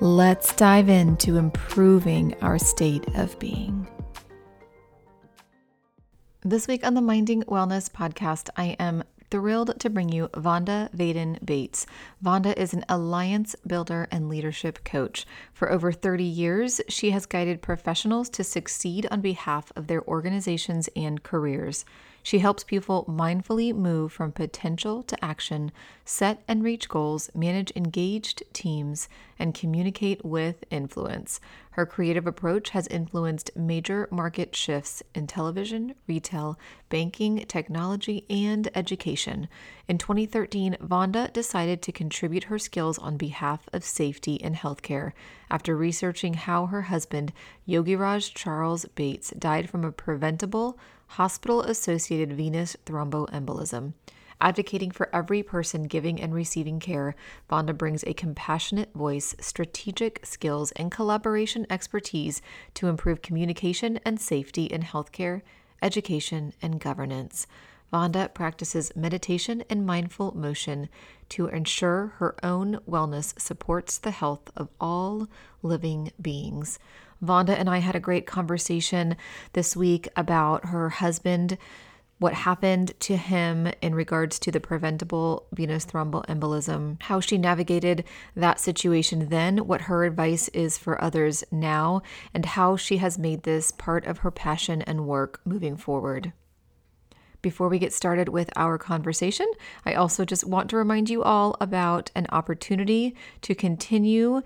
[0.00, 3.88] Let's dive into improving our state of being.
[6.42, 11.42] This week on the Minding Wellness podcast, I am thrilled to bring you Vonda Vaden
[11.42, 11.86] Bates.
[12.22, 15.24] Vonda is an alliance builder and leadership coach.
[15.54, 20.90] For over 30 years, she has guided professionals to succeed on behalf of their organizations
[20.94, 21.86] and careers.
[22.26, 25.70] She helps people mindfully move from potential to action,
[26.04, 29.08] set and reach goals, manage engaged teams,
[29.38, 31.40] and communicate with influence.
[31.70, 39.46] Her creative approach has influenced major market shifts in television, retail, banking, technology, and education.
[39.86, 45.12] In 2013, Vonda decided to contribute her skills on behalf of safety in healthcare
[45.48, 47.32] after researching how her husband,
[47.68, 50.76] Yogiraj Charles Bates, died from a preventable,
[51.06, 53.94] hospital associated venous thromboembolism.
[54.40, 57.14] Advocating for every person giving and receiving care,
[57.50, 62.42] Vonda brings a compassionate voice, strategic skills, and collaboration expertise
[62.74, 65.40] to improve communication and safety in healthcare,
[65.80, 67.46] education, and governance.
[67.92, 70.88] Vonda practices meditation and mindful motion
[71.30, 75.28] to ensure her own wellness supports the health of all
[75.62, 76.78] living beings.
[77.22, 79.16] Vonda and I had a great conversation
[79.52, 81.58] this week about her husband,
[82.18, 88.58] what happened to him in regards to the preventable venous thromboembolism, how she navigated that
[88.58, 93.70] situation then, what her advice is for others now, and how she has made this
[93.70, 96.32] part of her passion and work moving forward.
[97.42, 99.46] Before we get started with our conversation,
[99.84, 104.42] I also just want to remind you all about an opportunity to continue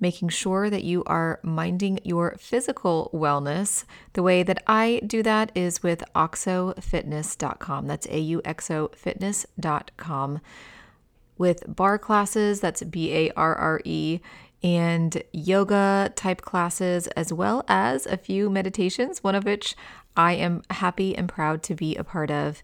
[0.00, 3.84] making sure that you are minding your physical wellness.
[4.14, 7.86] The way that I do that is with auxofitness.com.
[7.86, 10.40] That's A U X O fitness.com.
[11.36, 14.20] With barre classes, that's B A R R E,
[14.62, 19.74] and yoga type classes, as well as a few meditations, one of which
[20.16, 22.62] I am happy and proud to be a part of.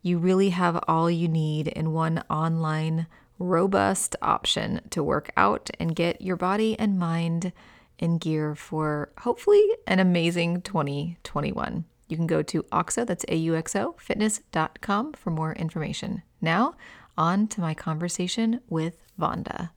[0.00, 3.06] You really have all you need in one online
[3.38, 7.52] robust option to work out and get your body and mind
[7.98, 11.84] in gear for hopefully an amazing 2021.
[12.08, 16.22] You can go to AUXO, that's A-U-X-O, fitness.com for more information.
[16.40, 16.74] Now,
[17.16, 19.70] on to my conversation with Vonda.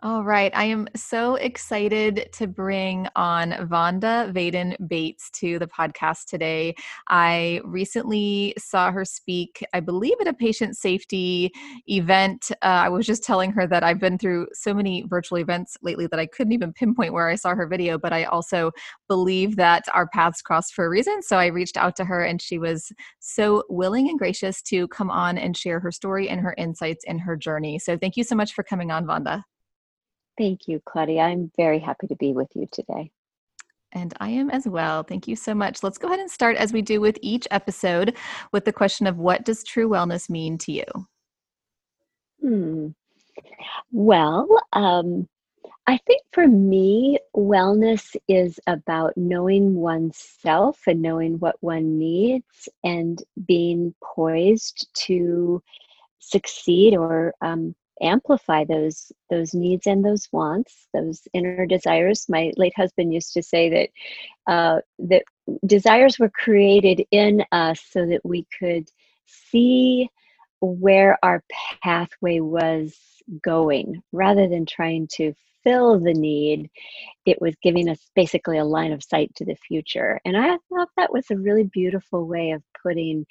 [0.00, 0.52] All right.
[0.54, 6.76] I am so excited to bring on Vonda Vaden Bates to the podcast today.
[7.08, 11.50] I recently saw her speak, I believe, at a patient safety
[11.88, 12.52] event.
[12.62, 16.06] Uh, I was just telling her that I've been through so many virtual events lately
[16.06, 18.70] that I couldn't even pinpoint where I saw her video, but I also
[19.08, 21.22] believe that our paths crossed for a reason.
[21.22, 25.10] So I reached out to her and she was so willing and gracious to come
[25.10, 27.80] on and share her story and her insights and her journey.
[27.80, 29.42] So thank you so much for coming on, Vonda.
[30.38, 31.22] Thank you, Claudia.
[31.22, 33.10] I'm very happy to be with you today.
[33.92, 35.02] And I am as well.
[35.02, 35.82] Thank you so much.
[35.82, 38.16] Let's go ahead and start as we do with each episode
[38.52, 40.84] with the question of what does true wellness mean to you?
[42.40, 42.88] Hmm.
[43.90, 45.26] Well, um,
[45.86, 53.22] I think for me, wellness is about knowing oneself and knowing what one needs and
[53.46, 55.62] being poised to
[56.18, 62.26] succeed or um, amplify those those needs and those wants those inner desires.
[62.28, 65.22] My late husband used to say that uh, that
[65.66, 68.90] desires were created in us so that we could
[69.26, 70.08] see
[70.60, 71.42] where our
[71.82, 72.96] pathway was
[73.42, 75.32] going rather than trying to
[75.68, 76.70] fill the need,
[77.26, 80.18] it was giving us basically a line of sight to the future.
[80.24, 83.26] And I thought that was a really beautiful way of putting,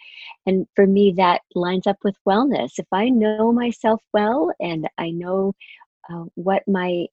[0.45, 2.73] and for me, that lines up with wellness.
[2.77, 5.53] If I know myself well and I know
[6.11, 7.07] uh, what my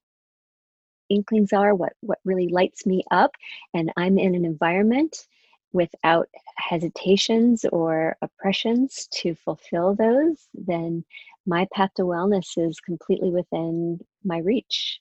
[1.08, 3.30] inklings are, what, what really lights me up,
[3.72, 5.26] and I'm in an environment
[5.72, 11.04] without hesitations or oppressions to fulfill those, then
[11.46, 15.00] my path to wellness is completely within my reach.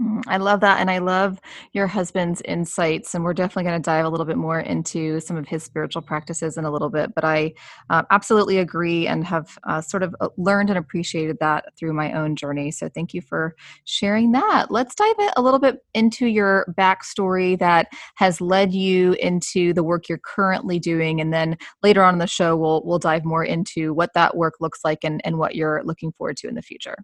[0.00, 0.80] Mm, I love that.
[0.80, 1.38] And I love
[1.72, 3.14] your husband's insights.
[3.14, 6.00] And we're definitely going to dive a little bit more into some of his spiritual
[6.02, 7.14] practices in a little bit.
[7.14, 7.52] But I
[7.90, 12.12] uh, absolutely agree and have uh, sort of uh, learned and appreciated that through my
[12.12, 12.70] own journey.
[12.70, 13.54] So thank you for
[13.84, 14.70] sharing that.
[14.70, 20.08] Let's dive a little bit into your backstory that has led you into the work
[20.08, 21.20] you're currently doing.
[21.20, 24.54] And then later on in the show, we'll, we'll dive more into what that work
[24.58, 26.96] looks like and, and what you're looking forward to in the future.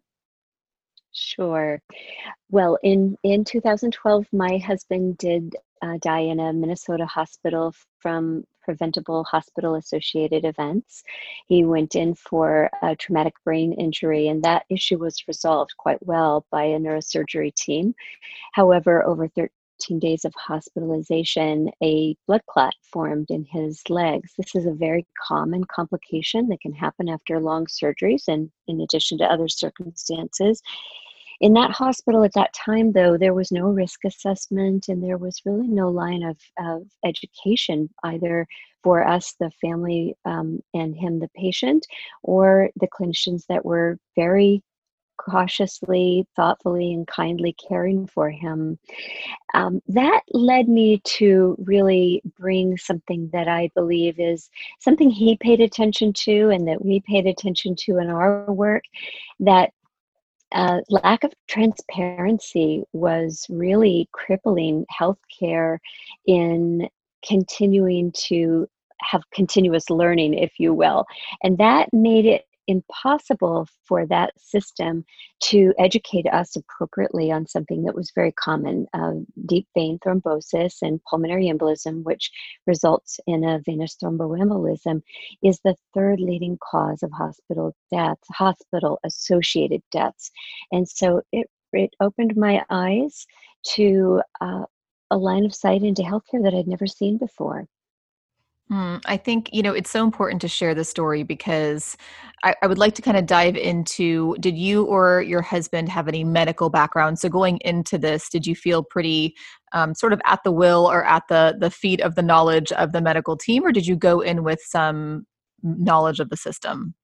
[1.19, 1.83] Sure.
[2.51, 9.25] Well, in in 2012, my husband did uh, die in a Minnesota hospital from preventable
[9.25, 11.03] hospital associated events.
[11.49, 16.47] He went in for a traumatic brain injury, and that issue was resolved quite well
[16.51, 17.95] by a neurosurgery team.
[18.53, 24.33] However, over 13 days of hospitalization, a blood clot formed in his legs.
[24.39, 29.19] This is a very common complication that can happen after long surgeries and in addition
[29.19, 30.63] to other circumstances.
[31.41, 35.43] In that hospital at that time, though, there was no risk assessment and there was
[35.45, 38.47] really no line of, of education either
[38.83, 41.87] for us, the family, um, and him, the patient,
[42.23, 44.63] or the clinicians that were very
[45.19, 48.79] cautiously, thoughtfully, and kindly caring for him.
[49.53, 54.49] Um, that led me to really bring something that I believe is
[54.79, 58.85] something he paid attention to and that we paid attention to in our work
[59.41, 59.73] that
[60.53, 65.79] uh, lack of transparency was really crippling healthcare
[66.27, 66.89] in
[67.27, 68.67] continuing to
[69.01, 71.05] have continuous learning, if you will.
[71.43, 75.05] And that made it impossible for that system
[75.41, 79.15] to educate us appropriately on something that was very common uh,
[79.47, 82.31] deep vein thrombosis and pulmonary embolism, which
[82.67, 85.03] results in a venous thromboembolism,
[85.43, 90.31] is the third leading cause of hospital deaths, hospital associated deaths.
[90.71, 93.27] And so it, it opened my eyes
[93.75, 94.65] to uh,
[95.11, 97.67] a line of sight into healthcare that I'd never seen before.
[98.71, 101.97] Mm, I think, you know, it's so important to share the story because
[102.45, 106.07] I, I would like to kind of dive into did you or your husband have
[106.07, 107.19] any medical background?
[107.19, 109.35] So going into this, did you feel pretty
[109.73, 112.93] um, sort of at the will or at the the feet of the knowledge of
[112.93, 115.27] the medical team, or did you go in with some
[115.63, 116.95] knowledge of the system?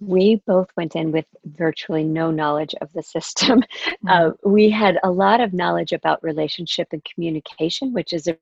[0.00, 3.60] We both went in with virtually no knowledge of the system.
[3.60, 3.90] Mm-hmm.
[4.08, 8.36] Uh, we had a lot of knowledge about relationship and communication, which is a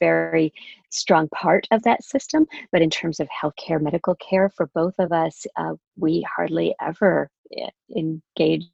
[0.00, 0.52] very
[0.90, 2.46] strong part of that system.
[2.72, 7.30] But in terms of healthcare, medical care for both of us, uh, we hardly ever
[7.56, 8.70] eh, engaged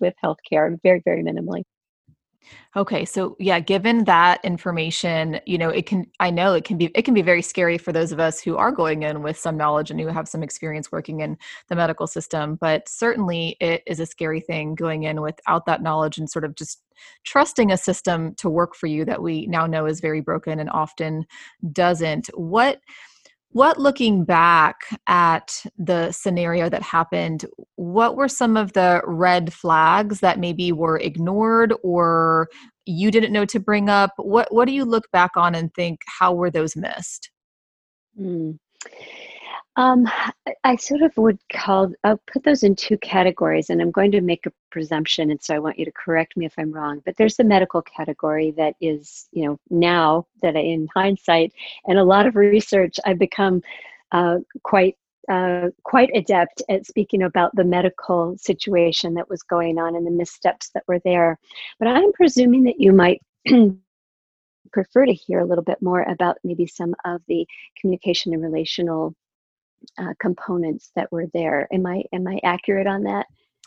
[0.00, 1.64] with healthcare, very, very minimally.
[2.76, 6.86] Okay, so yeah, given that information, you know, it can I know it can be
[6.94, 9.56] it can be very scary for those of us who are going in with some
[9.56, 11.36] knowledge and who have some experience working in
[11.68, 16.16] the medical system, but certainly it is a scary thing going in without that knowledge
[16.18, 16.82] and sort of just
[17.24, 20.70] trusting a system to work for you that we now know is very broken and
[20.70, 21.26] often
[21.72, 22.28] doesn't.
[22.34, 22.80] What
[23.52, 24.76] what looking back
[25.06, 27.44] at the scenario that happened
[27.76, 32.48] what were some of the red flags that maybe were ignored or
[32.86, 36.00] you didn't know to bring up what what do you look back on and think
[36.06, 37.30] how were those missed
[38.18, 38.56] mm.
[39.76, 40.08] Um,
[40.64, 44.20] I sort of would call, I'll put those in two categories, and I'm going to
[44.20, 47.00] make a presumption, and so I want you to correct me if I'm wrong.
[47.04, 51.52] But there's the medical category that is, you know, now that I, in hindsight
[51.86, 53.62] and a lot of research, I've become
[54.12, 54.96] uh, quite
[55.30, 60.10] uh, quite adept at speaking about the medical situation that was going on and the
[60.10, 61.38] missteps that were there.
[61.78, 63.20] But I'm presuming that you might
[64.72, 67.46] prefer to hear a little bit more about maybe some of the
[67.80, 69.14] communication and relational
[69.98, 71.68] uh, components that were there.
[71.72, 73.26] Am I am I accurate on that?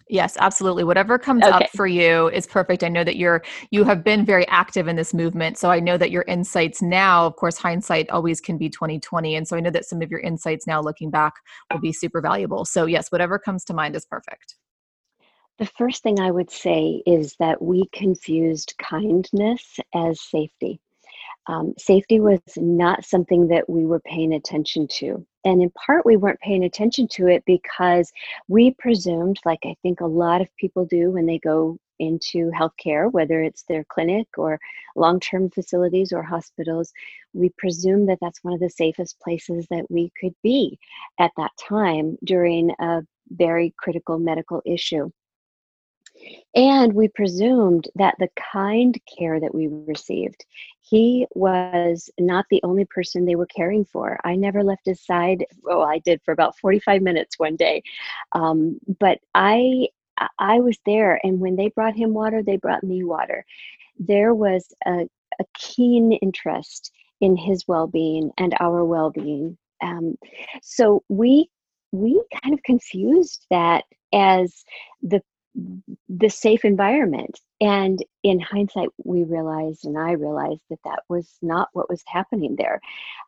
[0.10, 0.84] Yes, absolutely.
[0.84, 1.51] Whatever comes okay.
[1.51, 2.84] up for you is perfect.
[2.84, 3.41] I know that you're
[3.72, 7.25] you have been very active in this movement, so I know that your insights now,
[7.25, 10.20] of course, hindsight always can be 2020, and so I know that some of your
[10.20, 11.34] insights now looking back
[11.72, 12.65] will be super valuable.
[12.65, 14.55] So, yes, whatever comes to mind is perfect.
[15.60, 20.82] The first thing I would say is that we confused kindness as safety.
[21.48, 25.26] Um, safety was not something that we were paying attention to.
[25.46, 28.12] And in part, we weren't paying attention to it because
[28.48, 33.12] we presumed, like I think a lot of people do when they go into healthcare,
[33.12, 34.60] whether it's their clinic or
[34.96, 36.92] long term facilities or hospitals,
[37.34, 40.80] we presume that that's one of the safest places that we could be
[41.20, 45.10] at that time during a very critical medical issue.
[46.56, 50.46] And we presumed that the kind care that we received,
[50.82, 54.20] he was not the only person they were caring for.
[54.24, 55.46] I never left his side.
[55.68, 57.82] Oh, I did for about 45 minutes one day.
[58.34, 59.88] Um, but I
[60.38, 63.46] I was there, and when they brought him water, they brought me water.
[63.98, 65.08] There was a,
[65.39, 69.58] a keen interest in his well-being and our well-being.
[69.82, 70.15] Um,
[70.62, 71.50] so we
[71.92, 74.63] we kind of confused that as
[75.01, 75.22] the
[76.10, 77.39] the safe environment.
[77.62, 82.55] And in hindsight we realized and i realized that that was not what was happening
[82.57, 82.81] there.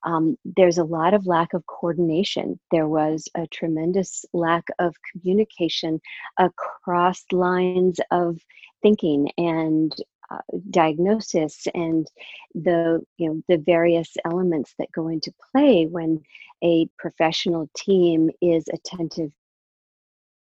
[0.03, 2.59] Um, there's a lot of lack of coordination.
[2.71, 6.01] There was a tremendous lack of communication
[6.37, 8.39] across lines of
[8.81, 9.95] thinking and
[10.31, 10.39] uh,
[10.71, 12.07] diagnosis and
[12.55, 16.19] the you know the various elements that go into play when
[16.63, 19.31] a professional team is attentive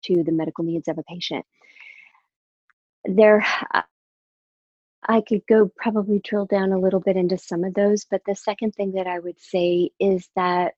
[0.04, 1.46] to the medical needs of a patient
[3.08, 3.46] there
[5.08, 8.36] I could go probably drill down a little bit into some of those, but the
[8.36, 10.74] second thing that I would say is that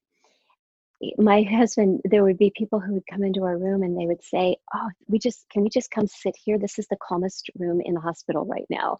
[1.16, 4.22] my husband, there would be people who would come into our room and they would
[4.22, 6.58] say, "Oh, we just can we just come sit here?
[6.58, 8.98] This is the calmest room in the hospital right now."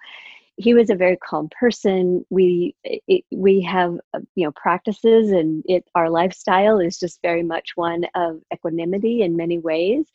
[0.57, 2.25] He was a very calm person.
[2.31, 7.43] We it, we have uh, you know practices, and it our lifestyle is just very
[7.43, 10.07] much one of equanimity in many ways,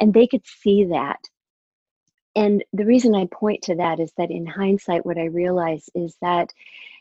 [0.00, 1.20] and they could see that
[2.36, 6.16] and the reason I point to that is that in hindsight, what I realize is
[6.20, 6.52] that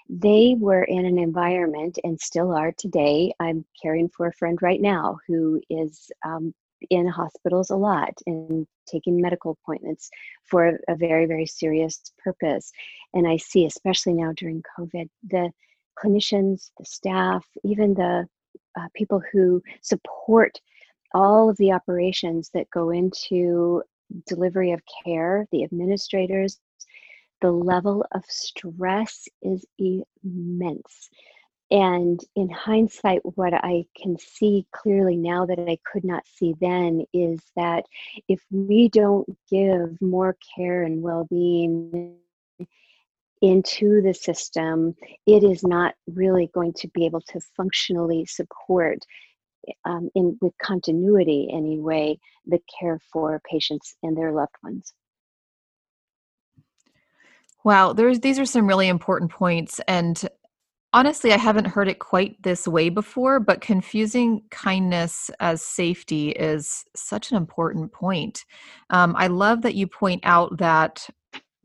[0.07, 3.33] they were in an environment and still are today.
[3.39, 6.53] I'm caring for a friend right now who is um,
[6.89, 10.09] in hospitals a lot and taking medical appointments
[10.43, 12.71] for a, very, very serious purpose.
[13.13, 15.51] And I see, especially now during COVID, the
[16.01, 18.27] clinicians, the staff, even the
[18.79, 20.59] uh, people who support
[21.13, 23.81] all of the operations that go into
[24.27, 26.59] delivery of care, the administrators,
[27.41, 31.09] the level of stress is immense.
[31.71, 37.05] And in hindsight, what I can see clearly now that I could not see then
[37.11, 37.85] is that
[38.27, 42.17] if we don't give more care and well being
[43.41, 44.95] into the system,
[45.25, 48.99] it is not really going to be able to functionally support
[49.85, 54.93] um, in with continuity anyway the care for patients and their loved ones.
[57.63, 60.29] Wow there's these are some really important points and
[60.93, 66.85] honestly i haven't heard it quite this way before but confusing kindness as safety is
[66.95, 68.45] such an important point.
[68.91, 71.09] Um, i love that you point out that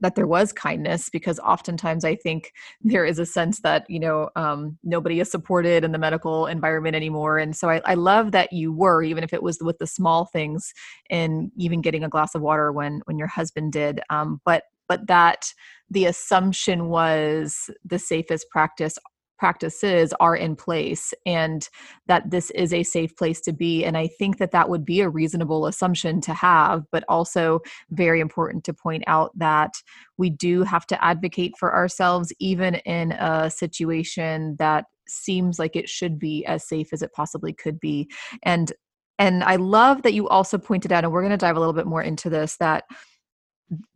[0.01, 4.31] that there was kindness because oftentimes I think there is a sense that you know
[4.37, 8.53] um, nobody is supported in the medical environment anymore, and so I, I, love that
[8.53, 10.73] you were, even if it was with the small things,
[11.11, 14.01] and even getting a glass of water when when your husband did.
[14.11, 15.53] Um, but but that
[15.89, 18.99] the assumption was the safest practice
[19.41, 21.71] practices are in place and
[22.07, 25.01] that this is a safe place to be and i think that that would be
[25.01, 27.59] a reasonable assumption to have but also
[27.91, 29.73] very important to point out that
[30.19, 35.89] we do have to advocate for ourselves even in a situation that seems like it
[35.89, 38.09] should be as safe as it possibly could be.
[38.45, 38.73] And
[39.19, 41.75] and i love that you also pointed out and we're going to dive a little
[41.75, 42.85] bit more into this that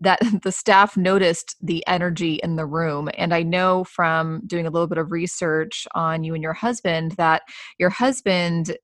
[0.01, 3.09] that the staff noticed the energy in the room.
[3.15, 7.13] And I know from doing a little bit of research on you and your husband
[7.13, 7.43] that
[7.79, 8.77] your husband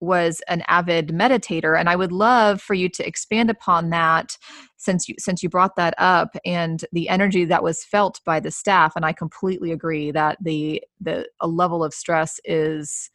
[0.00, 4.36] was an avid meditator and i would love for you to expand upon that
[4.76, 8.50] since you since you brought that up and the energy that was felt by the
[8.50, 13.10] staff and i completely agree that the the a level of stress is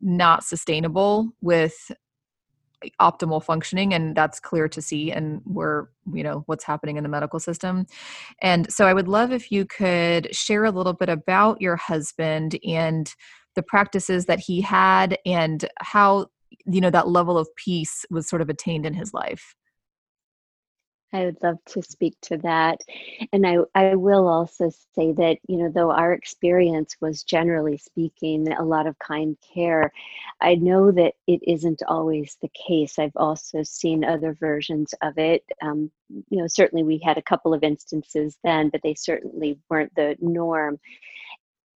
[0.00, 1.90] not sustainable with
[3.00, 7.08] optimal functioning and that's clear to see and we're you know what's happening in the
[7.08, 7.86] medical system.
[8.40, 12.58] And so i would love if you could share a little bit about your husband
[12.66, 13.14] and
[13.54, 16.26] the practices that he had and how
[16.66, 19.54] you know that level of peace was sort of attained in his life
[21.12, 22.80] I would love to speak to that.
[23.32, 28.52] And I, I will also say that, you know, though our experience was generally speaking
[28.52, 29.90] a lot of kind care,
[30.40, 32.98] I know that it isn't always the case.
[32.98, 35.44] I've also seen other versions of it.
[35.62, 35.90] Um,
[36.28, 40.16] you know, certainly we had a couple of instances then, but they certainly weren't the
[40.20, 40.78] norm.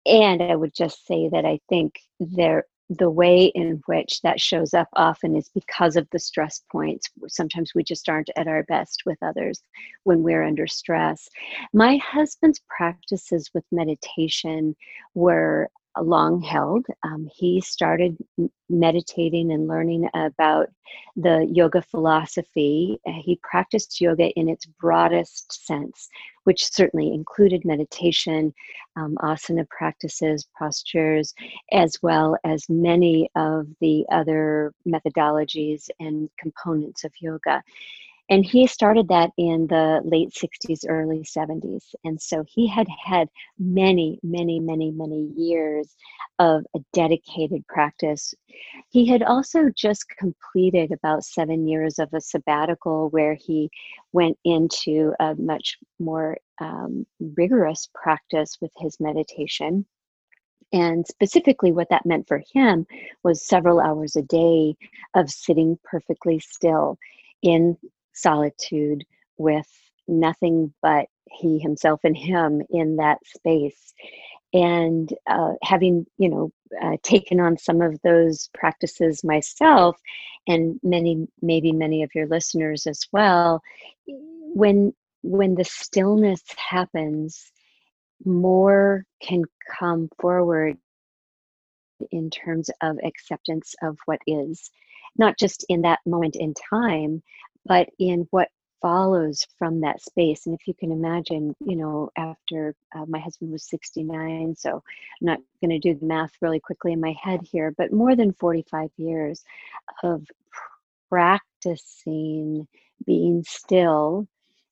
[0.05, 4.73] And I would just say that I think there the way in which that shows
[4.73, 7.07] up often is because of the stress points.
[7.27, 9.61] Sometimes we just aren't at our best with others
[10.03, 11.29] when we're under stress.
[11.71, 14.75] My husband's practices with meditation
[15.13, 15.69] were
[16.03, 16.85] long held.
[17.03, 18.17] Um, he started
[18.69, 20.69] meditating and learning about
[21.15, 22.99] the yoga philosophy.
[23.05, 26.09] Uh, he practiced yoga in its broadest sense,
[26.43, 28.53] which certainly included meditation,
[28.95, 31.33] um, asana practices, postures,
[31.71, 37.63] as well as many of the other methodologies and components of yoga.
[38.29, 41.95] And he started that in the late 60s, early 70s.
[42.03, 45.95] And so he had had many, many, many, many years
[46.37, 48.35] of a dedicated practice.
[48.89, 53.71] He had also just completed about seven years of a sabbatical where he
[54.13, 59.85] went into a much more um, rigorous practice with his meditation.
[60.71, 62.85] And specifically, what that meant for him
[63.23, 64.75] was several hours a day
[65.15, 66.99] of sitting perfectly still
[67.41, 67.75] in
[68.21, 69.05] solitude
[69.37, 69.67] with
[70.07, 73.93] nothing but he himself and him in that space.
[74.53, 79.97] And uh, having you know uh, taken on some of those practices myself
[80.47, 83.61] and many maybe many of your listeners as well
[84.07, 87.51] when when the stillness happens
[88.25, 89.43] more can
[89.79, 90.77] come forward
[92.11, 94.71] in terms of acceptance of what is
[95.17, 97.21] not just in that moment in time
[97.65, 98.49] but in what
[98.81, 100.45] follows from that space.
[100.45, 104.81] And if you can imagine, you know, after uh, my husband was 69, so I'm
[105.21, 108.33] not going to do the math really quickly in my head here, but more than
[108.33, 109.43] 45 years
[110.03, 110.25] of
[111.09, 112.67] practicing
[113.05, 114.27] being still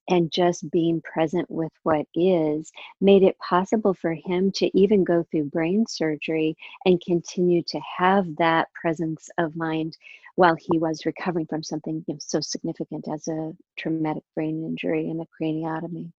[0.09, 2.71] and just being present with what is
[3.01, 8.25] made it possible for him to even go through brain surgery and continue to have
[8.37, 9.97] that presence of mind
[10.35, 15.09] while he was recovering from something you know, so significant as a traumatic brain injury
[15.09, 16.11] and a craniotomy.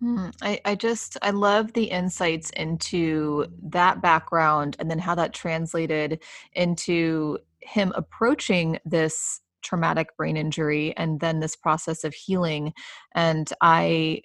[0.00, 5.34] Hmm, I, I just I love the insights into that background and then how that
[5.34, 6.22] translated
[6.52, 12.72] into him approaching this traumatic brain injury and then this process of healing
[13.14, 14.20] and i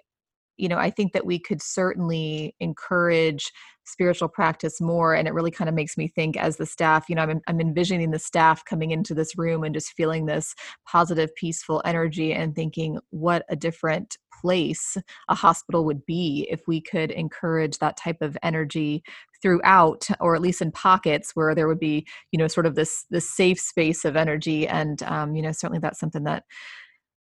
[0.58, 3.52] you know i think that we could certainly encourage
[3.86, 7.16] spiritual practice more and it really kind of makes me think as the staff you
[7.16, 10.56] know I'm, I'm envisioning the staff coming into this room and just feeling this
[10.88, 14.98] positive peaceful energy and thinking what a different place
[15.30, 19.04] a hospital would be if we could encourage that type of energy
[19.42, 23.06] throughout or at least in pockets where there would be you know sort of this
[23.10, 26.44] this safe space of energy and um, you know certainly that's something that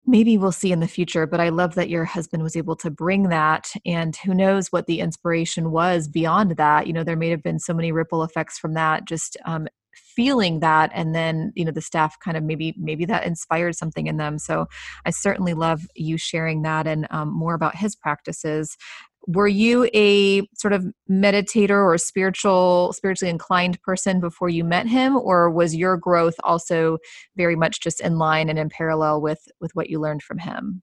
[0.07, 2.91] maybe we'll see in the future but i love that your husband was able to
[2.91, 6.87] bring that and who knows what the inspiration was beyond that.
[6.87, 10.61] You know there may have been so many ripple effects from that just um, feeling
[10.61, 14.17] that and then you know the staff kind of maybe maybe that inspired something in
[14.17, 14.39] them.
[14.39, 14.67] So
[15.07, 18.77] i certainly love you sharing that and um, more about his practices
[19.27, 25.17] were you a sort of meditator or spiritual spiritually inclined person before you met him
[25.17, 26.99] or was your growth also
[27.37, 30.83] very much just in line and in parallel with with what you learned from him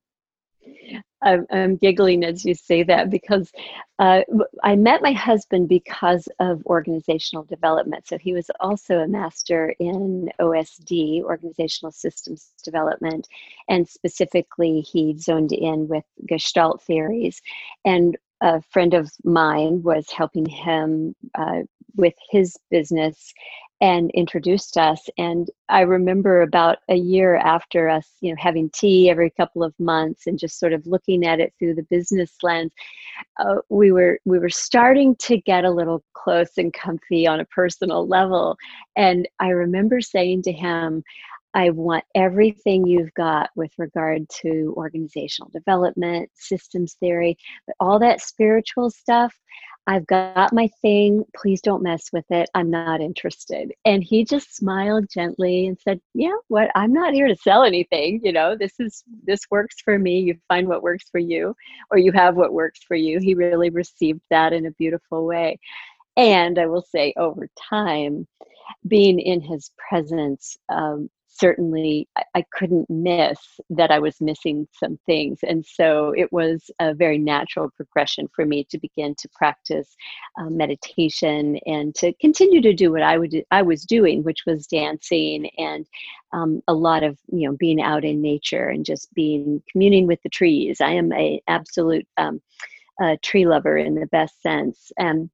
[1.23, 3.51] I'm, giggling as you say that because
[3.99, 4.21] uh,
[4.63, 8.07] I met my husband because of organizational development.
[8.07, 13.27] So he was also a master in OSD, organizational systems development,
[13.67, 17.41] and specifically he zoned in with Gestalt theories.
[17.83, 21.61] And a friend of mine was helping him uh,
[21.95, 23.33] with his business
[23.81, 29.07] and introduced us and i remember about a year after us you know having tea
[29.09, 32.71] every couple of months and just sort of looking at it through the business lens
[33.39, 37.45] uh, we were we were starting to get a little close and comfy on a
[37.45, 38.57] personal level.
[38.95, 41.03] And i remember saying to him
[41.57, 48.21] I want everything you've got with regard to organizational development, systems theory, but all that
[48.21, 49.35] spiritual stuff.
[49.87, 51.25] I've got my thing.
[51.35, 52.47] Please don't mess with it.
[52.53, 53.73] I'm not interested.
[53.85, 56.69] And he just smiled gently and said, "Yeah, what?
[56.75, 58.21] I'm not here to sell anything.
[58.23, 60.19] You know, this is this works for me.
[60.19, 61.55] You find what works for you,
[61.89, 65.57] or you have what works for you." He really received that in a beautiful way.
[66.17, 68.27] And I will say, over time,
[68.87, 73.37] being in his presence um, certainly I, couldn't miss
[73.69, 75.39] that I was missing some things.
[75.43, 79.95] And so it was a very natural progression for me to begin to practice
[80.39, 84.67] uh, meditation and to continue to do what I would I was doing, which was
[84.67, 85.85] dancing and
[86.33, 90.21] um, a lot of you know being out in nature and just being communing with
[90.23, 90.81] the trees.
[90.81, 92.41] I am a absolute um,
[93.23, 94.91] tree lover in the best sense.
[94.97, 95.29] And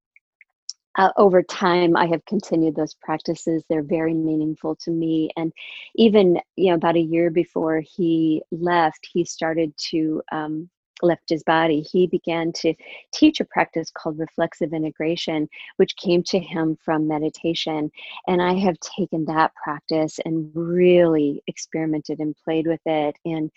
[0.98, 3.64] uh, over time i have continued those practices.
[3.70, 5.54] They're very meaningful to me and
[5.96, 10.70] even you know about a year before he left he started to um,
[11.04, 12.74] left his body, he began to
[13.14, 17.92] teach a practice called reflexive integration, which came to him from meditation.
[18.28, 23.52] And I have taken that practice and really experimented and played with it and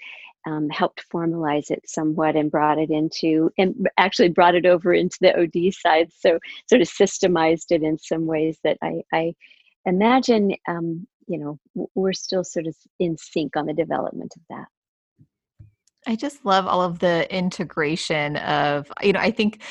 [0.47, 5.19] um, helped formalize it somewhat and brought it into, and actually brought it over into
[5.21, 6.11] the OD side.
[6.17, 9.35] So, sort of systemized it in some ways that I, I
[9.87, 14.69] imagine, um, you know, we're still sort of in sync on the development of that.
[16.07, 19.63] I just love all of the integration of, you know, I think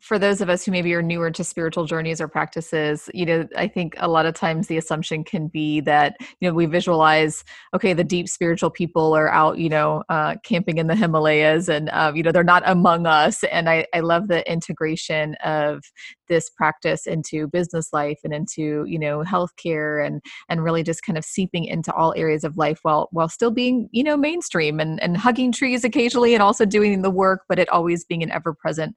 [0.00, 3.48] for those of us who maybe are newer to spiritual journeys or practices, you know,
[3.56, 7.42] I think a lot of times the assumption can be that, you know, we visualize,
[7.74, 11.88] okay, the deep spiritual people are out, you know, uh, camping in the Himalayas and,
[11.90, 13.42] uh, you know, they're not among us.
[13.44, 15.82] And I, I love the integration of
[16.28, 21.18] this practice into business life and into, you know, healthcare and, and really just kind
[21.18, 25.02] of seeping into all areas of life while, while still being, you know, mainstream and,
[25.02, 28.54] and hugging trees occasionally and also doing the work, but it always being an ever
[28.54, 28.94] present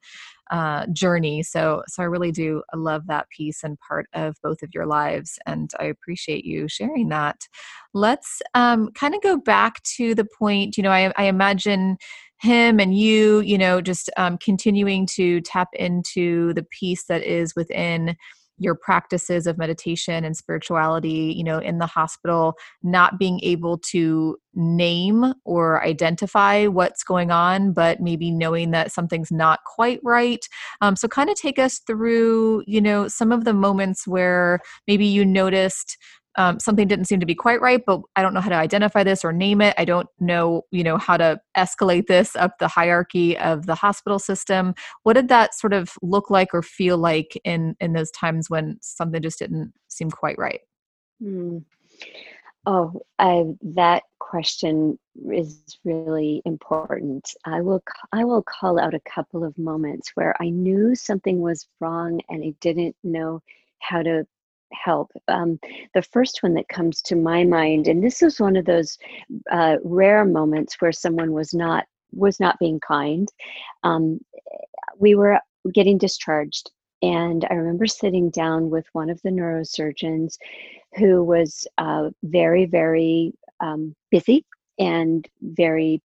[0.52, 1.42] uh, journey.
[1.42, 5.40] So, so I really do love that piece and part of both of your lives,
[5.46, 7.48] and I appreciate you sharing that.
[7.94, 10.78] Let's um, kind of go back to the point.
[10.78, 11.98] You know, I, I imagine
[12.42, 17.56] him and you, you know, just um, continuing to tap into the peace that is
[17.56, 18.16] within
[18.58, 24.38] your practices of meditation and spirituality, you know, in the hospital, not being able to
[24.54, 30.46] name or identify what's going on, but maybe knowing that something's not quite right.
[30.82, 35.06] Um, so, kind of take us through, you know, some of the moments where maybe
[35.06, 35.98] you noticed
[36.38, 39.04] um, something didn't seem to be quite right but i don't know how to identify
[39.04, 39.74] this or name it.
[39.78, 44.20] I don't know you know how to escalate this up the hierarchy of the hospital
[44.20, 44.74] system.
[45.04, 48.78] What did that sort of look like or feel like in in those times when
[48.82, 50.62] something just didn't seem quite right?
[51.22, 51.64] Mm.
[52.66, 53.44] oh I,
[53.76, 54.98] that question
[55.32, 57.30] is really important.
[57.46, 61.68] I will i will call out a couple of moments where i knew something was
[61.80, 63.42] wrong and i didn't know
[63.80, 64.26] how to
[64.74, 65.12] help.
[65.28, 65.60] Um,
[65.94, 68.98] the first one that comes to my mind, and this was one of those
[69.52, 73.30] uh, rare moments where someone was not was not being kind.
[73.84, 74.20] Um,
[75.00, 75.40] we were
[75.74, 80.38] getting discharged, and I remember sitting down with one of the neurosurgeons
[80.98, 84.46] who was uh, very, very um, busy
[84.80, 86.02] and very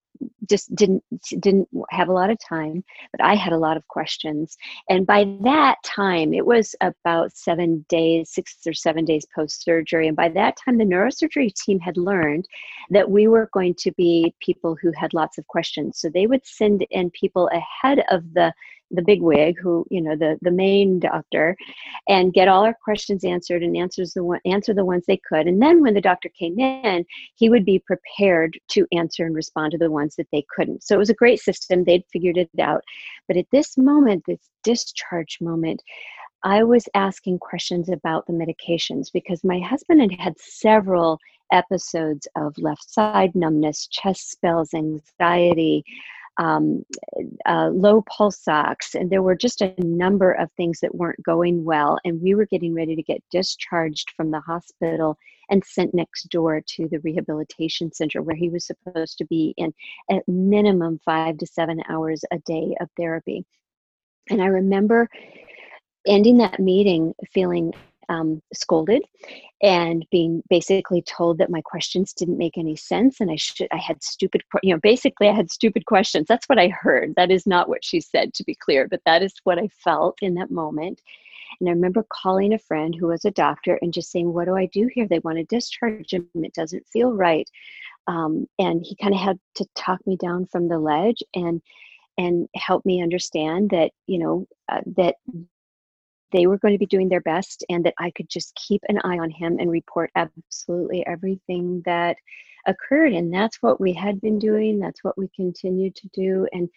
[0.49, 1.03] just didn't
[1.39, 4.57] didn't have a lot of time but i had a lot of questions.
[4.89, 10.07] And by that time it was about seven days six or seven days post surgery
[10.07, 12.47] and by that time the neurosurgery team had learned
[12.89, 15.99] that we were going to be people who had lots of questions.
[15.99, 18.53] So they would send in people ahead of the
[18.91, 21.57] the big wig who you know the the main doctor
[22.07, 25.45] and get all our questions answered and answers the one answer the ones they could.
[25.45, 29.71] And then when the doctor came in he would be prepared to answer and respond
[29.71, 32.49] to the ones that they couldn't so it was a great system they'd figured it
[32.59, 32.83] out
[33.27, 35.81] but at this moment this discharge moment
[36.43, 41.19] I was asking questions about the medications because my husband had had several
[41.51, 45.83] episodes of left side numbness, chest spells, anxiety,
[46.39, 46.85] um,
[47.47, 51.63] uh, low pulse ox, and there were just a number of things that weren't going
[51.63, 51.97] well.
[52.05, 55.17] And we were getting ready to get discharged from the hospital
[55.49, 59.73] and sent next door to the rehabilitation center where he was supposed to be in
[60.09, 63.45] at minimum five to seven hours a day of therapy.
[64.29, 65.09] And I remember
[66.05, 67.73] ending that meeting feeling
[68.09, 69.03] um, scolded
[69.61, 73.77] and being basically told that my questions didn't make any sense and I should I
[73.77, 76.25] had stupid you know basically I had stupid questions.
[76.27, 77.13] That's what I heard.
[77.17, 80.17] That is not what she said to be clear but that is what I felt
[80.21, 81.01] in that moment
[81.59, 84.55] and I remember calling a friend who was a doctor and just saying what do
[84.55, 87.49] I do here they want to discharge him it doesn't feel right
[88.07, 91.61] um, and he kind of had to talk me down from the ledge and
[92.17, 95.15] and help me understand that you know uh, that
[96.31, 98.99] they were going to be doing their best and that I could just keep an
[99.03, 102.17] eye on him and report absolutely everything that
[102.65, 103.13] occurred.
[103.13, 106.47] And that's what we had been doing, that's what we continue to do.
[106.51, 106.69] And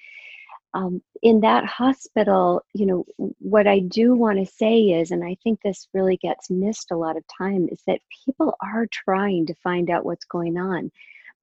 [0.75, 3.05] um, in that hospital, you know,
[3.39, 6.97] what I do want to say is, and I think this really gets missed a
[6.97, 10.91] lot of time, is that people are trying to find out what's going on.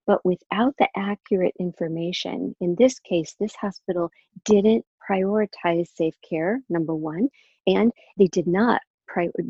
[0.05, 4.09] But without the accurate information, in this case, this hospital
[4.45, 7.29] didn't prioritize safe care, number one
[7.67, 8.81] and they did not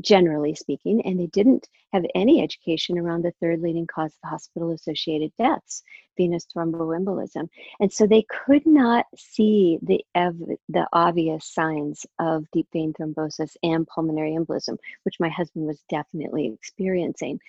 [0.01, 4.71] generally speaking, and they didn't have any education around the third leading cause of hospital
[4.71, 5.83] associated deaths,
[6.17, 7.47] venous thromboembolism.
[7.79, 13.55] And so they could not see the, ev- the obvious signs of deep vein thrombosis
[13.63, 17.39] and pulmonary embolism, which my husband was definitely experiencing.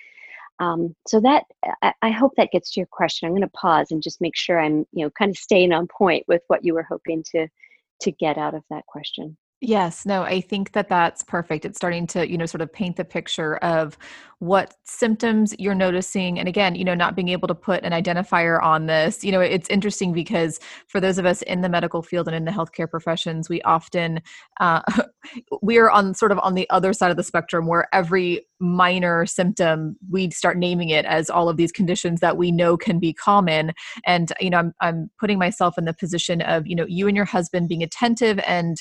[0.60, 1.44] Um, so that
[1.82, 3.26] I, I hope that gets to your question.
[3.26, 5.86] I'm going to pause and just make sure I'm, you know, kind of staying on
[5.86, 7.48] point with what you were hoping to
[8.00, 9.36] to get out of that question.
[9.60, 11.64] Yes, no, I think that that's perfect.
[11.64, 13.98] It's starting to, you know, sort of paint the picture of
[14.38, 16.38] what symptoms you're noticing.
[16.38, 19.40] And again, you know, not being able to put an identifier on this, you know,
[19.40, 22.88] it's interesting because for those of us in the medical field and in the healthcare
[22.88, 24.20] professions, we often,
[24.60, 24.80] uh,
[25.62, 29.26] we are on sort of on the other side of the spectrum where every minor
[29.26, 33.12] symptom, we start naming it as all of these conditions that we know can be
[33.12, 33.72] common.
[34.06, 37.16] And, you know, I'm, I'm putting myself in the position of, you know, you and
[37.16, 38.76] your husband being attentive and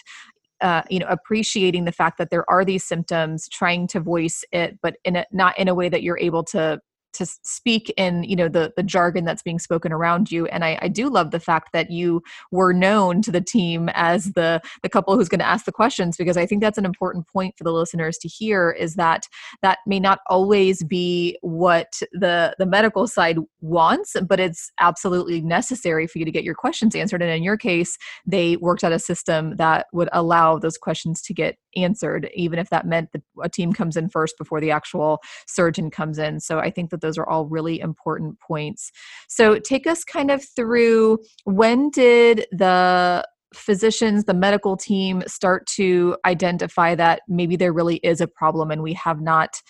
[0.61, 4.77] uh, you know appreciating the fact that there are these symptoms trying to voice it
[4.81, 6.79] but in a, not in a way that you're able to
[7.13, 10.77] to speak in you know the the jargon that's being spoken around you and I,
[10.81, 14.89] I do love the fact that you were known to the team as the the
[14.89, 17.63] couple who's going to ask the questions because I think that's an important point for
[17.63, 19.27] the listeners to hear is that
[19.61, 26.07] that may not always be what the the medical side wants but it's absolutely necessary
[26.07, 28.99] for you to get your questions answered and in your case they worked out a
[28.99, 33.49] system that would allow those questions to get answered even if that meant that a
[33.49, 36.39] team comes in first before the actual surgeon comes in.
[36.39, 38.91] So I think that those are all really important points.
[39.27, 46.17] So, take us kind of through when did the physicians, the medical team start to
[46.25, 49.61] identify that maybe there really is a problem and we have not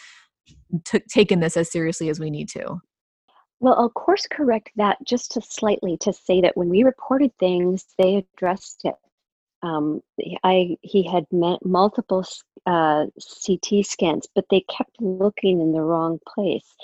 [0.85, 2.81] t- taken this as seriously as we need to?
[3.59, 7.85] Well, I'll course correct that just to slightly to say that when we reported things,
[7.97, 8.95] they addressed it
[9.63, 10.01] um,
[10.43, 12.25] I he had multiple
[12.65, 13.05] uh,
[13.45, 16.75] CT scans, but they kept looking in the wrong place,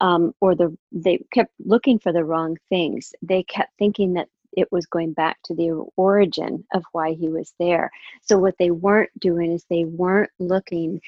[0.00, 3.12] um, or the they kept looking for the wrong things.
[3.22, 7.54] They kept thinking that it was going back to the origin of why he was
[7.58, 7.90] there.
[8.22, 11.00] So what they weren't doing is they weren't looking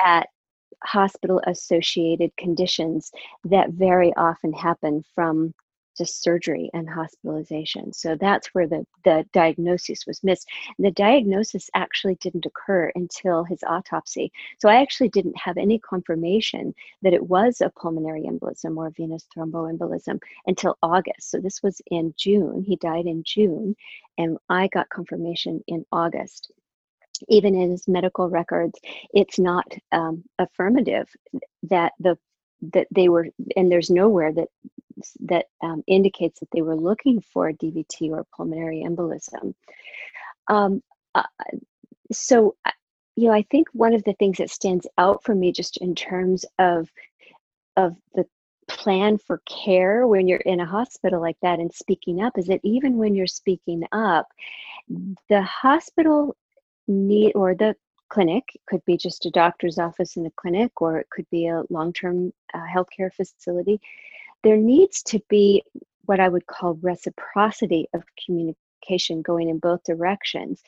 [0.00, 0.28] at
[0.82, 3.10] hospital associated conditions
[3.44, 5.54] that very often happen from
[5.96, 7.92] just surgery and hospitalization.
[7.92, 10.48] So that's where the, the diagnosis was missed.
[10.76, 14.32] And the diagnosis actually didn't occur until his autopsy.
[14.58, 19.26] So I actually didn't have any confirmation that it was a pulmonary embolism or venous
[19.36, 21.30] thromboembolism until August.
[21.30, 22.62] So this was in June.
[22.62, 23.76] He died in June,
[24.18, 26.50] and I got confirmation in August
[27.28, 28.78] even in his medical records,
[29.14, 31.08] it's not um, affirmative
[31.62, 32.18] that the
[32.72, 34.48] that they were, and there's nowhere that
[35.20, 39.54] that um, indicates that they were looking for DVT or pulmonary embolism.
[40.48, 40.82] Um,
[41.14, 41.22] uh,
[42.12, 42.70] so, uh,
[43.16, 45.94] you know, I think one of the things that stands out for me, just in
[45.94, 46.90] terms of
[47.76, 48.26] of the
[48.68, 52.60] plan for care when you're in a hospital like that and speaking up, is that
[52.62, 54.26] even when you're speaking up,
[55.28, 56.36] the hospital
[56.88, 57.74] need or the
[58.08, 61.62] clinic could be just a doctor's office in a clinic or it could be a
[61.70, 63.80] long-term uh, healthcare facility
[64.46, 65.60] there needs to be
[66.04, 70.62] what I would call reciprocity of communication going in both directions,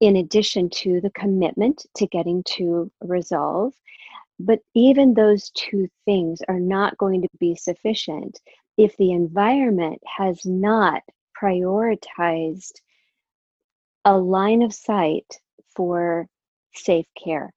[0.00, 3.74] in addition to the commitment to getting to resolve.
[4.40, 8.40] But even those two things are not going to be sufficient
[8.76, 11.02] if the environment has not
[11.40, 12.80] prioritized
[14.04, 15.38] a line of sight
[15.76, 16.26] for
[16.74, 17.52] safe care.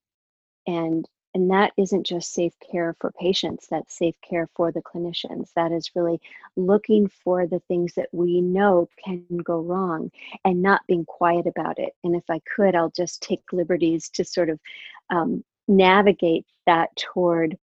[0.68, 5.52] And and that isn't just safe care for patients, that's safe care for the clinicians.
[5.54, 6.22] That is really
[6.56, 10.12] looking for the things that we know can go wrong
[10.46, 11.94] and not being quiet about it.
[12.06, 14.62] And if I could, I'll just take liberties to sort of
[15.10, 17.58] um, navigate that toward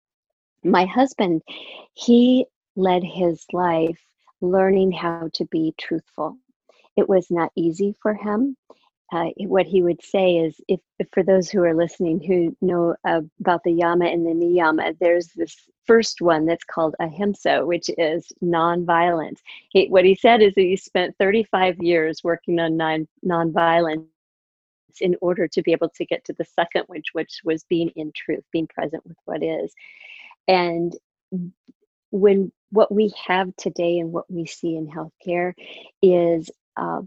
[0.65, 1.43] my husband.
[1.93, 4.01] He led his life
[4.41, 6.39] learning how to be truthful.
[6.97, 8.57] It was not easy for him
[9.13, 12.95] uh, what he would say is if, if, for those who are listening who know
[13.05, 17.89] uh, about the yama and the niyama there's this first one that's called ahimsa which
[17.97, 19.39] is nonviolence.
[19.71, 24.05] He, what he said is that he spent 35 years working on non, nonviolence
[25.01, 28.13] in order to be able to get to the second which which was being in
[28.15, 29.73] truth being present with what is.
[30.47, 30.95] And
[32.11, 35.55] when what we have today and what we see in healthcare
[36.03, 37.01] is uh,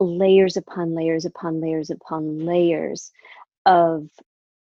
[0.00, 3.12] layers upon layers upon layers upon layers
[3.66, 4.08] of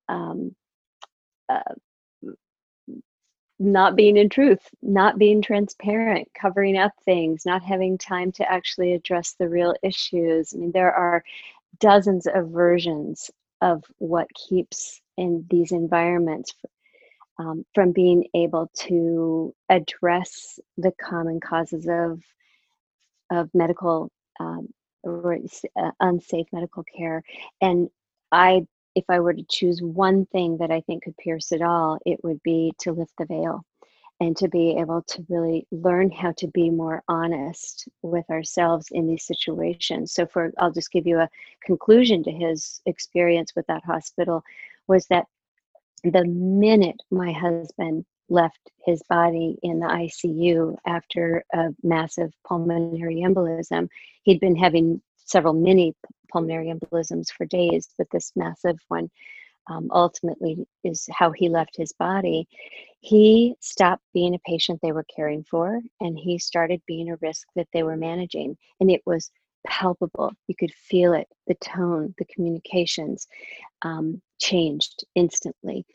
[0.07, 0.55] um,
[1.49, 1.73] uh,
[3.57, 8.93] not being in truth, not being transparent, covering up things, not having time to actually
[8.93, 10.53] address the real issues.
[10.53, 11.23] I mean, there are
[11.79, 16.53] dozens of versions of what keeps in these environments
[17.39, 22.21] um, from being able to address the common causes of
[23.31, 24.69] of medical um,
[25.05, 25.37] or
[25.77, 27.23] uh, unsafe medical care.
[27.61, 27.89] And
[28.31, 28.65] I,
[28.95, 32.23] if I were to choose one thing that I think could pierce it all, it
[32.23, 33.63] would be to lift the veil
[34.21, 39.07] and to be able to really learn how to be more honest with ourselves in
[39.07, 40.13] these situations.
[40.13, 41.29] So, for I'll just give you a
[41.63, 44.43] conclusion to his experience with that hospital
[44.87, 45.25] was that
[46.03, 53.87] the minute my husband left his body in the ICU after a massive pulmonary embolism,
[54.23, 55.93] he'd been having several mini
[56.31, 59.09] pulmonary embolisms for days, but this massive one
[59.67, 62.47] um, ultimately is how he left his body.
[62.99, 67.47] He stopped being a patient they were caring for and he started being a risk
[67.55, 68.57] that they were managing.
[68.79, 69.31] And it was
[69.65, 70.31] palpable.
[70.47, 73.27] You could feel it, the tone, the communications
[73.81, 75.85] um, changed instantly.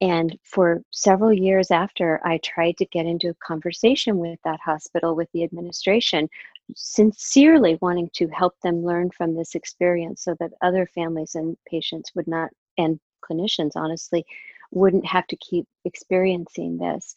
[0.00, 5.14] And for several years after, I tried to get into a conversation with that hospital,
[5.14, 6.28] with the administration,
[6.74, 12.12] sincerely wanting to help them learn from this experience so that other families and patients
[12.14, 14.24] would not, and clinicians honestly,
[14.72, 17.14] wouldn't have to keep experiencing this.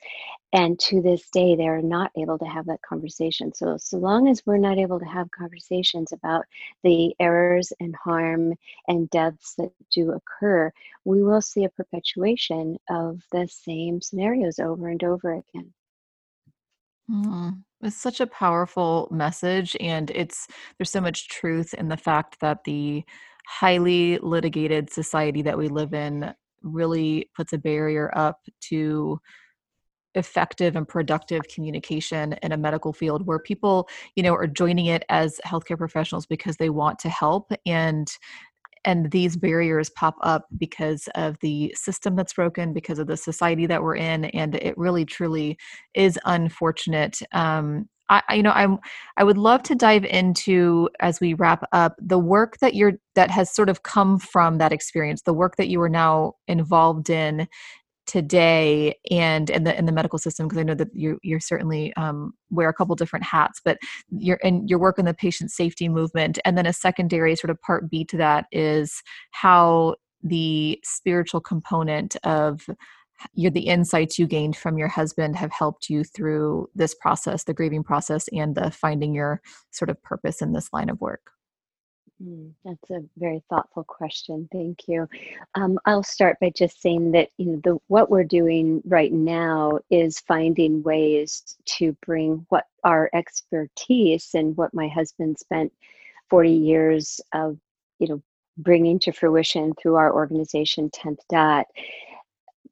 [0.52, 3.54] And to this day, they're not able to have that conversation.
[3.54, 6.46] So, so long as we're not able to have conversations about
[6.84, 8.54] the errors and harm
[8.88, 10.72] and deaths that do occur,
[11.06, 15.74] we will see a perpetuation of the same scenarios over and over again.
[17.10, 22.40] Mm, it's such a powerful message, and it's there's so much truth in the fact
[22.40, 23.04] that the
[23.46, 26.34] highly litigated society that we live in
[26.64, 29.20] really puts a barrier up to
[30.16, 35.04] effective and productive communication in a medical field where people you know are joining it
[35.10, 38.18] as healthcare professionals because they want to help and
[38.86, 43.66] and these barriers pop up because of the system that's broken because of the society
[43.66, 45.58] that we're in and it really truly
[45.94, 47.88] is unfortunate um,
[48.28, 48.80] I, you know, I'm,
[49.18, 53.32] I would love to dive into as we wrap up the work that you're that
[53.32, 57.48] has sort of come from that experience, the work that you are now involved in
[58.06, 60.48] today, and in the in the medical system.
[60.48, 63.78] Because I know that you you certainly um, wear a couple different hats, but
[64.10, 67.62] your and your work in the patient safety movement, and then a secondary sort of
[67.62, 72.68] part B to that is how the spiritual component of
[73.34, 77.54] your the insights you gained from your husband have helped you through this process the
[77.54, 81.32] grieving process and the finding your sort of purpose in this line of work?
[82.24, 85.08] Mm, that's a very thoughtful question thank you.
[85.56, 89.80] Um, i'll start by just saying that you know the what we're doing right now
[89.90, 95.74] is finding ways to bring what our expertise and what my husband spent
[96.30, 97.58] 40 years of
[98.00, 98.22] you know
[98.58, 101.66] bringing to fruition through our organization 10th dot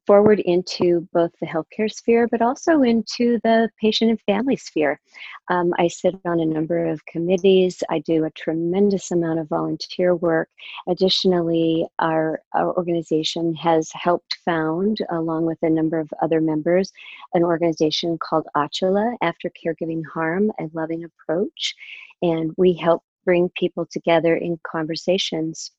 [0.06, 5.00] forward into both the healthcare sphere, but also into the patient and family sphere.
[5.48, 7.82] Um, I sit on a number of committees.
[7.90, 10.48] I do a tremendous amount of volunteer work.
[10.88, 16.92] Additionally, our, our organization has helped found, along with a number of other members,
[17.34, 21.74] an organization called Achala, After Caregiving Harm, a Loving Approach.
[22.22, 25.70] And we help bring people together in conversations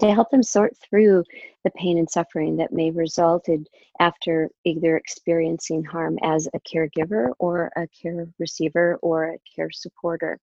[0.00, 1.24] to help them sort through
[1.64, 3.68] the pain and suffering that may resulted
[4.00, 10.38] after either experiencing harm as a caregiver or a care receiver or a care supporter.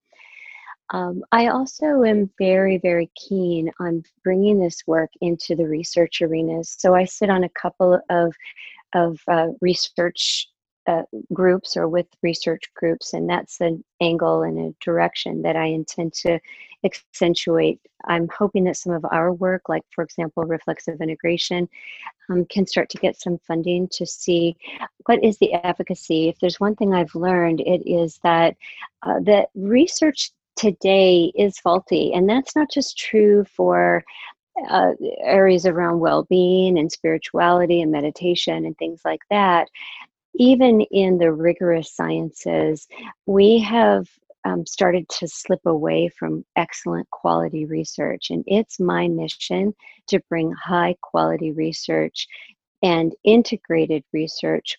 [0.89, 6.75] Um, I also am very, very keen on bringing this work into the research arenas.
[6.77, 8.33] So I sit on a couple of
[8.93, 10.49] of uh, research
[10.87, 15.65] uh, groups or with research groups, and that's an angle and a direction that I
[15.65, 16.39] intend to
[16.83, 17.79] accentuate.
[18.05, 21.69] I'm hoping that some of our work, like for example, reflexive integration,
[22.29, 24.55] um, can start to get some funding to see
[25.05, 26.27] what is the efficacy.
[26.27, 28.55] If there's one thing I've learned, it is that
[29.03, 29.19] uh,
[29.55, 34.03] research today is faulty, and that's not just true for
[34.69, 34.91] uh,
[35.21, 39.67] areas around well-being and spirituality and meditation and things like that
[40.35, 42.87] even in the rigorous sciences,
[43.25, 44.07] we have
[44.45, 48.29] um, started to slip away from excellent quality research.
[48.29, 49.73] And it's my mission
[50.07, 52.27] to bring high quality research
[52.81, 54.77] and integrated research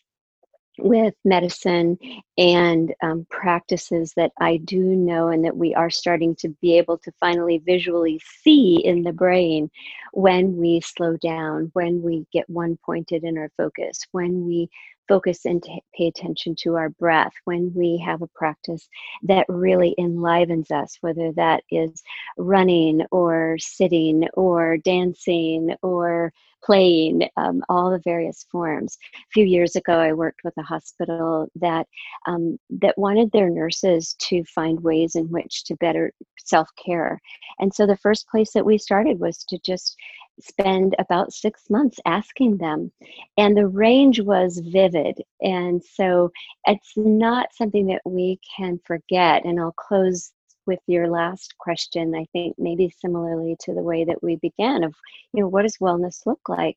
[0.79, 1.97] with medicine
[2.37, 6.99] and um, practices that I do know and that we are starting to be able
[6.99, 9.71] to finally visually see in the brain
[10.13, 14.69] when we slow down, when we get one pointed in our focus, when we
[15.09, 18.89] focus and t- pay attention to our breath when we have a practice
[19.23, 22.03] that really enlivens us, whether that is
[22.37, 26.33] running or sitting or dancing or
[26.65, 28.97] playing, um, all the various forms.
[29.15, 31.87] A few years ago, I worked with a hospital that
[32.27, 37.21] um, that wanted their nurses to find ways in which to better self care,
[37.59, 39.97] and so the first place that we started was to just
[40.41, 42.91] spend about six months asking them.
[43.37, 45.19] And the range was vivid.
[45.41, 46.31] And so
[46.67, 49.45] it's not something that we can forget.
[49.45, 50.33] And I'll close
[50.67, 54.95] with your last question, I think maybe similarly to the way that we began of,
[55.33, 56.77] you know, what does wellness look like?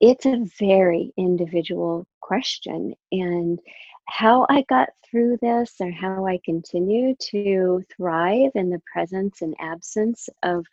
[0.00, 2.94] It's a very individual question.
[3.12, 3.58] And
[4.08, 9.54] how I got through this or how I continue to thrive in the presence and
[9.60, 10.64] absence of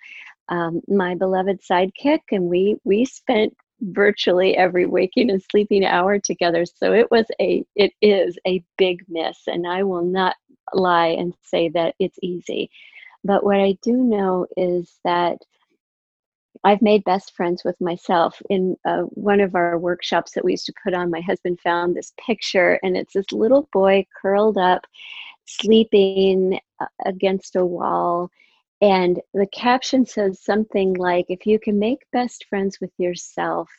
[0.50, 6.66] um, my beloved sidekick, and we we spent virtually every waking and sleeping hour together.
[6.66, 10.36] So it was a it is a big miss, and I will not
[10.74, 12.70] lie and say that it's easy.
[13.24, 15.38] But what I do know is that
[16.64, 18.42] I've made best friends with myself.
[18.50, 21.96] In uh, one of our workshops that we used to put on, my husband found
[21.96, 24.86] this picture, and it's this little boy curled up,
[25.46, 28.32] sleeping uh, against a wall
[28.82, 33.70] and the caption says something like, if you can make best friends with yourself,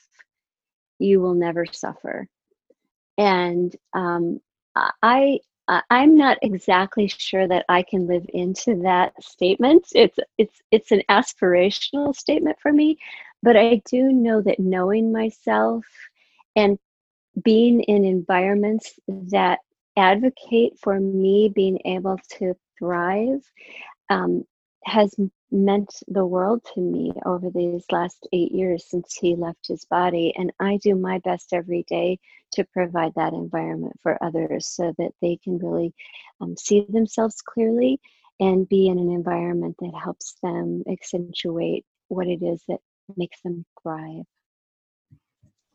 [0.98, 2.26] you will never suffer.
[3.18, 4.40] And um,
[5.02, 5.40] I,
[5.90, 9.86] I'm not exactly sure that I can live into that statement.
[9.94, 12.98] It's it's it's an aspirational statement for me,
[13.42, 15.84] but I do know that knowing myself
[16.54, 16.78] and
[17.42, 19.58] being in environments that
[19.96, 23.40] advocate for me being able to thrive
[24.10, 24.44] um,
[24.86, 25.14] has
[25.50, 30.32] meant the world to me over these last eight years since he left his body.
[30.36, 32.18] And I do my best every day
[32.52, 35.92] to provide that environment for others so that they can really
[36.40, 38.00] um, see themselves clearly
[38.38, 42.80] and be in an environment that helps them accentuate what it is that
[43.16, 44.24] makes them thrive.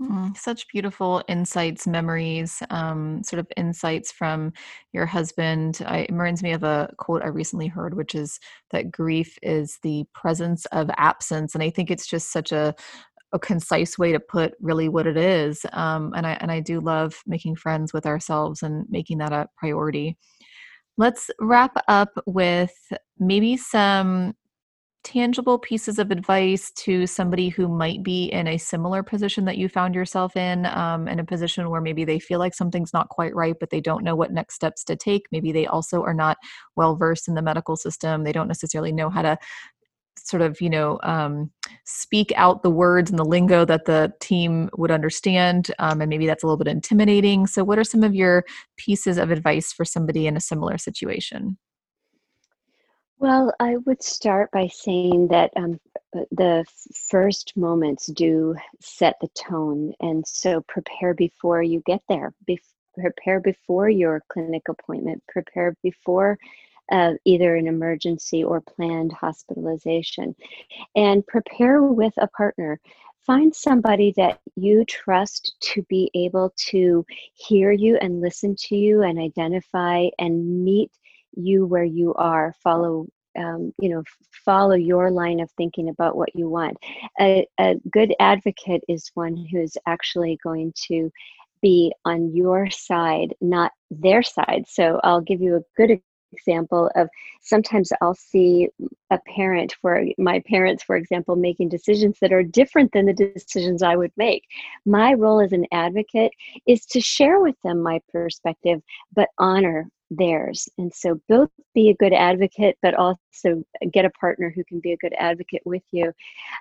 [0.02, 4.52] Mm, such beautiful insights, memories, um, sort of insights from
[4.94, 5.80] your husband.
[5.86, 8.40] I, it reminds me of a quote I recently heard, which is
[8.72, 11.54] that grief is the presence of absence.
[11.54, 12.74] And I think it's just such a,
[13.32, 15.68] a concise way to put really what it is.
[15.72, 19.50] Um, and I and I do love making friends with ourselves and making that a
[19.56, 20.18] priority.
[20.98, 22.74] Let's wrap up with
[23.20, 24.34] maybe some
[25.04, 29.68] tangible pieces of advice to somebody who might be in a similar position that you
[29.68, 33.36] found yourself in, um, in a position where maybe they feel like something's not quite
[33.36, 35.24] right, but they don't know what next steps to take?
[35.32, 36.38] Maybe they also are not
[36.76, 38.24] well versed in the medical system.
[38.24, 39.38] They don't necessarily know how to
[40.18, 41.52] sort of you know um,
[41.86, 46.28] speak out the words and the lingo that the team would understand um, and maybe
[46.28, 48.44] that's a little bit intimidating so what are some of your
[48.78, 51.58] pieces of advice for somebody in a similar situation
[53.22, 55.80] well, I would start by saying that um,
[56.18, 56.66] uh, the
[57.08, 59.94] first moments do set the tone.
[60.00, 62.34] And so prepare before you get there.
[62.48, 62.60] Be-
[62.96, 65.22] prepare before your clinic appointment.
[65.28, 66.40] Prepare before
[66.92, 70.36] uh, either an emergency or planned hospitalization.
[70.96, 72.80] And prepare with a partner.
[73.28, 77.06] Find somebody that you trust to be able to
[77.36, 80.92] hear you and listen to you and identify and meet
[81.34, 83.08] you where you are follow
[83.38, 84.04] um, you know
[84.46, 86.78] follow your line of thinking about what you want
[87.20, 91.12] a, a good advocate is one who's actually going to
[91.62, 96.02] be on your side not their side so i'll give you a good
[96.34, 97.10] example of
[97.42, 98.70] sometimes I'll see
[99.10, 103.84] a parent for my parents, for example, making decisions that are different than the decisions
[103.84, 104.44] I would make.
[104.86, 106.32] My role as an advocate
[106.66, 108.82] is to share with them my perspective,
[109.14, 110.70] but honor theirs.
[110.78, 114.92] And so both be a good advocate, but also get a partner who can be
[114.92, 116.14] a good advocate with you.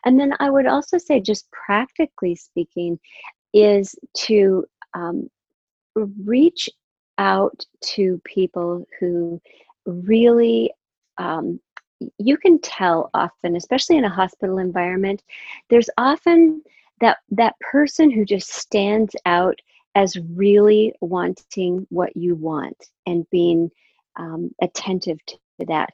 [0.05, 2.99] And then I would also say, just practically speaking,
[3.53, 5.29] is to um,
[5.95, 6.69] reach
[7.19, 9.41] out to people who
[9.85, 10.73] really
[11.19, 11.61] um,
[12.19, 15.23] you can tell often especially in a hospital environment
[15.69, 16.63] there's often
[17.01, 19.59] that that person who just stands out
[19.95, 22.77] as really wanting what you want
[23.07, 23.71] and being
[24.17, 25.37] um, attentive to
[25.67, 25.91] that.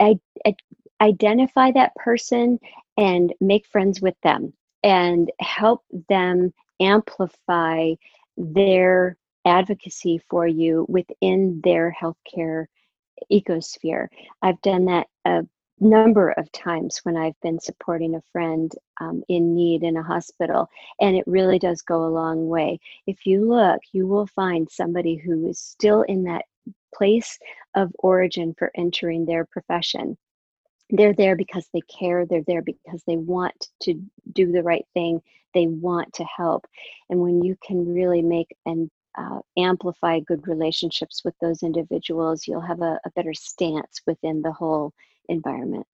[0.00, 0.54] I, I
[1.00, 2.58] identify that person
[2.96, 4.52] and make friends with them
[4.82, 7.94] and help them amplify
[8.36, 12.66] their advocacy for you within their healthcare
[13.32, 14.08] ecosphere.
[14.42, 15.46] I've done that a
[15.80, 20.68] number of times when I've been supporting a friend um, in need in a hospital,
[21.00, 22.78] and it really does go a long way.
[23.06, 26.44] If you look, you will find somebody who is still in that
[26.94, 27.38] place
[27.74, 30.16] of origin for entering their profession.
[30.90, 34.00] They're there because they care, they're there because they want to
[34.32, 35.20] do the right thing,
[35.52, 36.66] they want to help.
[37.10, 42.60] And when you can really make and uh, amplify good relationships with those individuals, you'll
[42.60, 44.92] have a, a better stance within the whole
[45.28, 45.86] environment.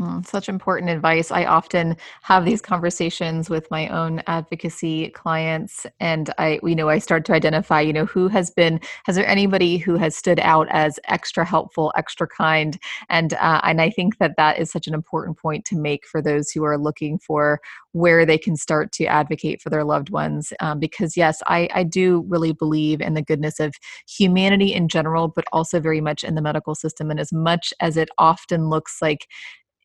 [0.00, 1.32] Mm, such important advice.
[1.32, 7.00] I often have these conversations with my own advocacy clients, and I, you know, I
[7.00, 10.68] start to identify, you know, who has been, has there anybody who has stood out
[10.70, 12.78] as extra helpful, extra kind,
[13.10, 16.22] and uh, and I think that that is such an important point to make for
[16.22, 20.52] those who are looking for where they can start to advocate for their loved ones.
[20.60, 23.74] Um, because yes, I, I do really believe in the goodness of
[24.06, 27.96] humanity in general, but also very much in the medical system, and as much as
[27.96, 29.26] it often looks like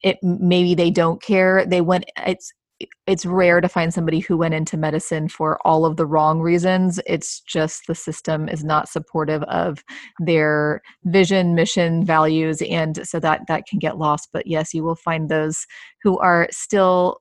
[0.03, 2.53] it maybe they don't care they went it's
[3.07, 6.99] it's rare to find somebody who went into medicine for all of the wrong reasons.
[7.05, 9.83] It's just the system is not supportive of
[10.19, 14.29] their vision, mission, values, and so that that can get lost.
[14.33, 15.65] But yes, you will find those
[16.01, 17.19] who are still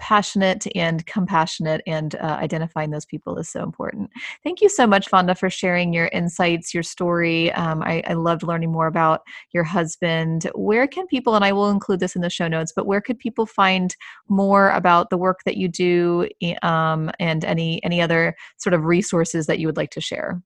[0.00, 4.10] passionate and compassionate and uh, identifying those people is so important
[4.42, 8.42] thank you so much vonda for sharing your insights your story um, I, I, loved
[8.42, 9.20] learning more about
[9.52, 12.86] your husband where can people and i will include this in the show notes but
[12.86, 13.94] where could people find
[14.28, 16.28] more about the work that you do
[16.62, 20.42] um, and any any other sort of resources that you would like to share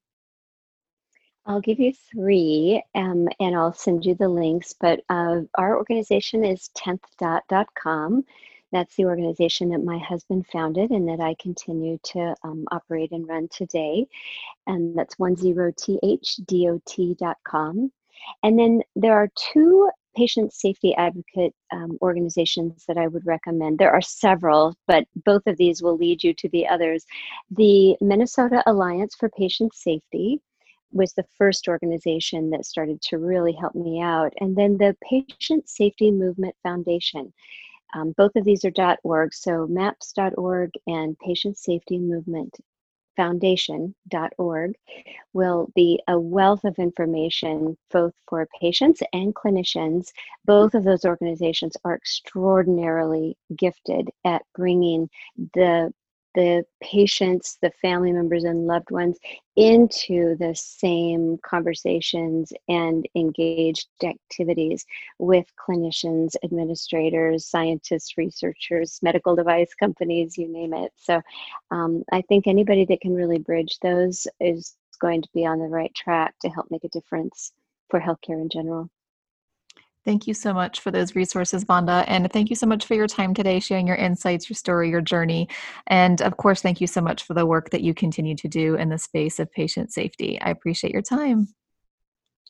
[1.47, 4.75] I'll give you three um, and I'll send you the links.
[4.79, 8.25] But uh, our organization is 10th.com.
[8.75, 13.29] That's the organization that my husband founded and that I continue to um, operate and
[13.29, 14.07] run today.
[14.67, 16.33] And that's 10thdot.com.
[18.43, 23.79] And then there are two patient safety advocate um, organizations that I would recommend.
[23.79, 27.07] There are several, but both of these will lead you to the others.
[27.53, 30.41] The Minnesota Alliance for Patient Safety
[30.93, 34.33] was the first organization that started to really help me out.
[34.41, 37.33] And then the Patient Safety Movement Foundation.
[37.95, 42.59] Um, both of these are .org, so MAPS.org and Patient Safety Movement
[43.17, 44.75] Foundation.org
[45.33, 50.11] will be a wealth of information both for patients and clinicians.
[50.45, 55.09] Both of those organizations are extraordinarily gifted at bringing
[55.55, 55.93] the
[56.35, 59.19] the patients, the family members, and loved ones
[59.57, 64.85] into the same conversations and engaged activities
[65.19, 70.93] with clinicians, administrators, scientists, researchers, medical device companies, you name it.
[70.97, 71.23] So
[71.71, 75.67] um, I think anybody that can really bridge those is going to be on the
[75.67, 77.53] right track to help make a difference
[77.91, 78.91] for healthcare in general.
[80.05, 82.05] Thank you so much for those resources, Vonda.
[82.07, 85.01] And thank you so much for your time today, sharing your insights, your story, your
[85.01, 85.49] journey.
[85.87, 88.75] And of course, thank you so much for the work that you continue to do
[88.75, 90.39] in the space of patient safety.
[90.41, 91.49] I appreciate your time.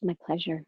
[0.03, 0.65] My pleasure.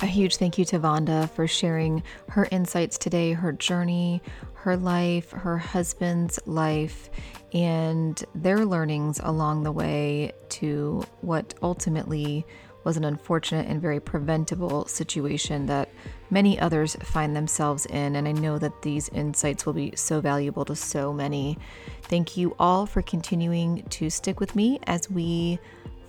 [0.00, 4.22] A huge thank you to Vonda for sharing her insights today, her journey,
[4.54, 7.10] her life, her husband's life,
[7.52, 12.44] and their learnings along the way to what ultimately
[12.84, 15.88] was an unfortunate and very preventable situation that
[16.30, 18.16] many others find themselves in.
[18.16, 21.58] And I know that these insights will be so valuable to so many.
[22.02, 25.58] Thank you all for continuing to stick with me as we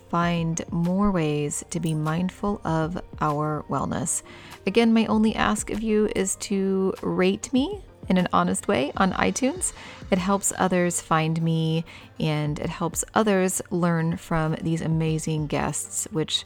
[0.10, 4.22] find more ways to be mindful of our wellness.
[4.68, 9.12] Again, my only ask of you is to rate me in an honest way on
[9.14, 9.74] iTunes.
[10.12, 11.84] It helps others find me
[12.20, 16.46] and it helps others learn from these amazing guests, which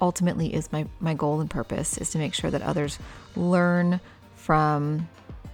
[0.00, 2.98] ultimately is my, my goal and purpose is to make sure that others
[3.34, 4.00] learn
[4.34, 5.08] from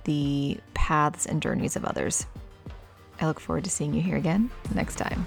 [0.04, 2.26] the paths and journeys of others.
[3.20, 5.24] I look forward to seeing you here again next time.